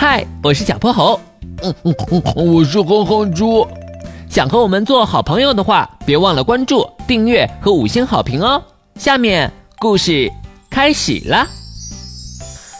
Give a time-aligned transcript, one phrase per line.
[0.00, 1.20] 嗨，我是小泼猴。
[1.62, 3.68] 嗯嗯嗯，我是哼哼猪。
[4.30, 8.64] 想和我们做好朋友的话，别忘了关注、订阅和五星好评哦。
[8.94, 10.32] 下面故事
[10.70, 11.46] 开始了。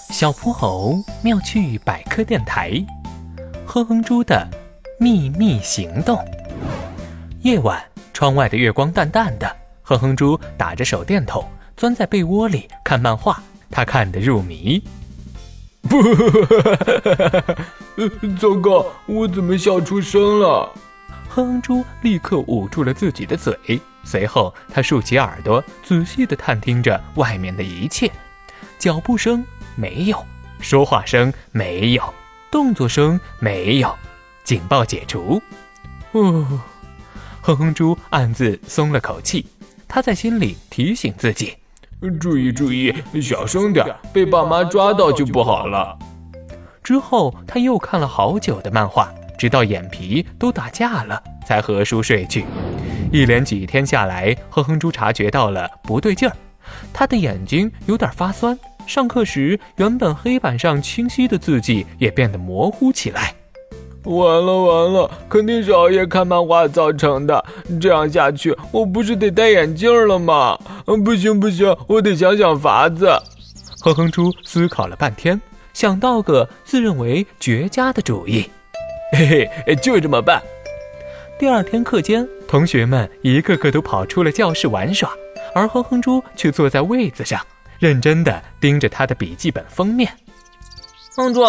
[0.09, 2.82] 小泼猴妙趣百科电台，
[3.66, 4.48] 哼哼猪的
[4.98, 6.18] 秘密行动。
[7.43, 7.79] 夜晚，
[8.14, 9.46] 窗外的月光淡淡的，
[9.82, 11.45] 哼哼猪打着手电筒，
[11.77, 14.82] 钻在被窝里看漫画，他看得入迷。
[15.82, 16.02] 不，
[18.38, 18.86] 糟糕！
[19.07, 20.72] 我怎么笑出声了？
[21.29, 28.11] 哼哼猪立刻捂住了自己的嘴，随后他竖起耳朵，仔细地探听着外面的一切。
[28.79, 29.44] 脚步声
[29.76, 30.26] 没有，
[30.61, 32.14] 说话声没有，
[32.50, 33.97] 动作声没有，
[34.42, 35.41] 警报解除。
[36.12, 36.60] 哦，
[37.41, 39.47] 哼哼猪暗自松了口气，
[39.86, 41.56] 他在心里提醒自己。
[42.19, 45.98] 注意注意，小声点，被爸妈抓到就不好了。
[46.83, 52.44] 之后他又看了好久的漫画，直到眼皮都打架了，才合书睡去。
[53.12, 56.34] 一连几天下来，哼哼猪察觉到了不对劲儿，
[56.92, 63.34] 他的眼睛有点发酸，上课时原本黑板上清晰的字迹也变得模糊起来。
[64.04, 67.44] 完了完了，肯定是熬夜看漫画造成的。
[67.80, 70.58] 这样下去，我不是得戴眼镜了吗？
[70.86, 73.06] 嗯不行不行，我得想想法子。
[73.82, 75.40] 哼哼猪思考了半天，
[75.72, 78.48] 想到个自认为绝佳的主意。
[79.12, 80.42] 嘿嘿，就这么办。
[81.38, 85.10] 第二天课间，同学们一个个都跑出了教室玩耍，
[85.54, 87.40] 而哼哼猪却坐在位子上，
[87.78, 90.10] 认真地盯着他的笔记本封面。
[91.16, 91.44] 哼猪，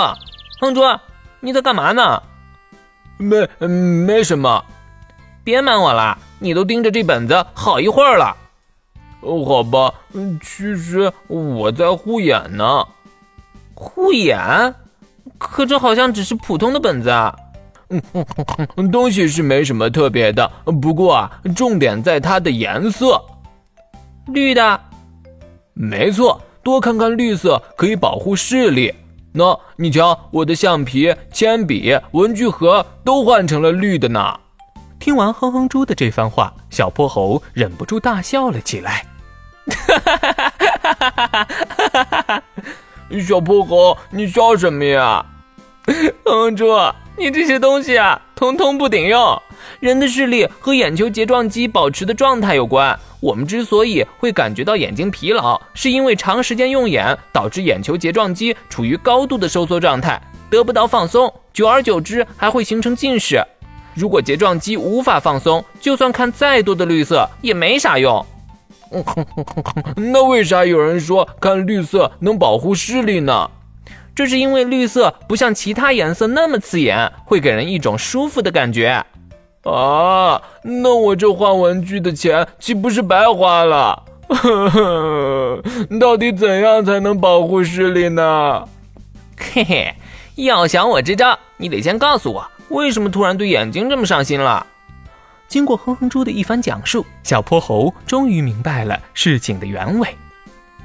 [0.59, 0.81] 哼猪，
[1.39, 2.22] 你在干嘛呢？
[3.22, 4.64] 没，没什么。
[5.44, 8.36] 别瞒我了，你都盯着这本子好一会儿了。
[9.22, 9.94] 哦，好吧，
[10.41, 12.86] 其实我在护眼呢。
[13.75, 14.73] 护眼？
[15.38, 17.36] 可这好像只是普通的本子啊。
[18.91, 20.50] 东西是没什么特别的，
[20.81, 23.22] 不过啊，重点在它的颜色。
[24.28, 24.79] 绿的？
[25.73, 28.94] 没错，多看看绿色可以保护视力。
[29.34, 34.38] 那你瞧，我的橡皮、铅笔、文具盒都换成了绿的呢。
[35.00, 39.06] 听完哼哼猪的这番话，小泼猴忍不住大笑了起来。
[43.25, 45.25] 小泼猴，你笑什么呀？
[45.86, 46.66] 哼哼猪。
[47.22, 49.40] 你这些东西啊，通通不顶用。
[49.80, 53.00] 人的视力和眼球睫状肌保持的状态有关。
[53.20, 63.40] 我们之所以会感觉到眼睛疲劳，是因为长时间用眼导致眼球睫状肌处于高度的收缩状态，得不到放松，久而久之还会形成近视。
[63.94, 68.26] 如果睫状肌无法放松，就算看再多的绿色也没啥用。
[69.96, 73.48] 那为啥有人说看绿色能保护视力呢？
[74.13, 79.03] 这是因为绿色不像其他颜色那么刺眼，会给人一种舒服的感觉。
[79.63, 84.03] 啊，那我这换文具的钱岂不是白花了？
[84.27, 85.63] 呵 呵
[85.99, 88.67] 到底怎样才能保护视力呢？
[89.38, 89.95] 嘿嘿，
[90.35, 94.66] 要想我这招，你得先告诉我为什么突然对眼睛这么上心了。
[95.47, 100.07] 经过哼哼猪的一番讲述，小泼猴终于明白了事情的原委。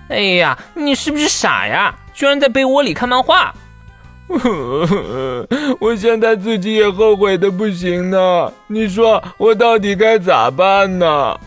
[0.08, 1.94] 哎呀，你是不是傻呀？
[2.16, 3.54] 居然在被窝里看漫画！
[5.78, 8.50] 我现在自己也后悔的不行呢。
[8.68, 11.38] 你说我到底该咋办呢？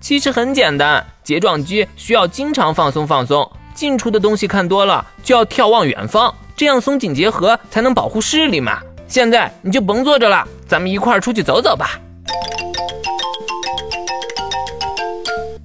[0.00, 8.80] 其实很简单，睫状肌需要经常放松放松，近处的东西看多了就要眺望远方，这样松紧结合才能保护视力嘛。
[9.06, 12.00] 现在你就甭坐着了，咱们一块儿出去走走吧。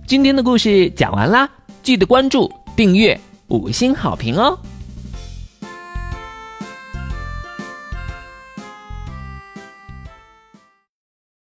[0.05, 1.49] 今天的故事讲完啦，
[1.81, 4.59] 记得关注、订阅、五星好评哦。